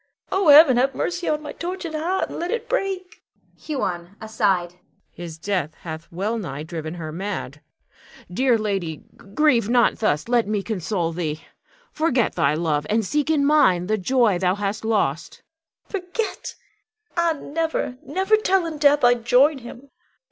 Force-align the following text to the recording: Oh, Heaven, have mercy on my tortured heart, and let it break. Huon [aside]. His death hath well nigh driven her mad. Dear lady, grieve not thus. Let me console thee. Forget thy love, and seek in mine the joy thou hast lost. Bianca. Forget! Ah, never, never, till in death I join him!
Oh, 0.31 0.47
Heaven, 0.49 0.77
have 0.77 0.95
mercy 0.95 1.29
on 1.29 1.43
my 1.43 1.51
tortured 1.53 1.93
heart, 1.93 2.29
and 2.31 2.39
let 2.39 2.49
it 2.49 2.67
break. 2.67 3.21
Huon 3.55 4.15
[aside]. 4.19 4.79
His 5.11 5.37
death 5.37 5.75
hath 5.81 6.11
well 6.11 6.39
nigh 6.39 6.63
driven 6.63 6.95
her 6.95 7.11
mad. 7.11 7.61
Dear 8.33 8.57
lady, 8.57 9.03
grieve 9.35 9.69
not 9.69 9.99
thus. 9.99 10.27
Let 10.27 10.47
me 10.47 10.63
console 10.63 11.11
thee. 11.11 11.43
Forget 11.91 12.33
thy 12.33 12.55
love, 12.55 12.87
and 12.89 13.05
seek 13.05 13.29
in 13.29 13.45
mine 13.45 13.85
the 13.85 13.97
joy 13.99 14.39
thou 14.39 14.55
hast 14.55 14.83
lost. 14.83 15.43
Bianca. 15.91 16.07
Forget! 16.07 16.55
Ah, 17.15 17.37
never, 17.39 17.99
never, 18.03 18.35
till 18.37 18.65
in 18.65 18.79
death 18.79 19.03
I 19.03 19.13
join 19.13 19.59
him! 19.59 19.91